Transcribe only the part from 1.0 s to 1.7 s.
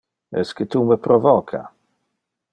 provoca?